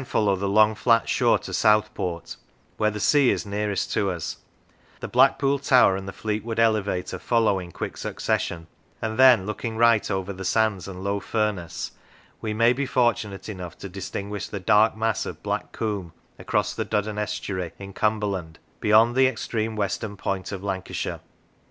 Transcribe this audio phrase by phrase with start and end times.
[0.00, 2.36] Physical Structure follow the long flat shore to Southport,
[2.78, 4.38] where the sea is nearest to us;
[5.00, 8.66] the Blackpool tower and the Fleetwood elevator follow in quick succession;
[9.02, 11.92] and then, looking right over the sands and Low Furness,
[12.40, 16.86] we may be fortunate enough to distinguish the dark mass of Black Combe, across the
[16.86, 21.20] Duddon estuary, in Cumberland, beyond the extreme western point of Lancashire.